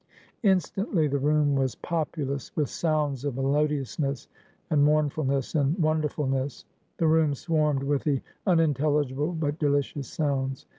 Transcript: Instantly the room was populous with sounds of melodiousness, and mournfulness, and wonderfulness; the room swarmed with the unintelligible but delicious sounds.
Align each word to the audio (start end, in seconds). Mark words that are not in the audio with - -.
Instantly 0.41 1.07
the 1.07 1.19
room 1.19 1.53
was 1.53 1.75
populous 1.75 2.51
with 2.55 2.69
sounds 2.71 3.23
of 3.23 3.35
melodiousness, 3.35 4.27
and 4.71 4.83
mournfulness, 4.83 5.53
and 5.53 5.77
wonderfulness; 5.77 6.65
the 6.97 7.05
room 7.05 7.35
swarmed 7.35 7.83
with 7.83 8.03
the 8.03 8.23
unintelligible 8.47 9.31
but 9.31 9.59
delicious 9.59 10.07
sounds. 10.07 10.65